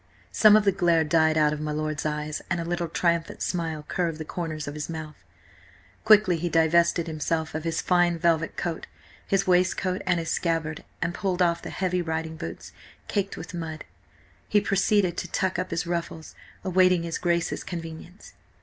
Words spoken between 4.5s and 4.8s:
of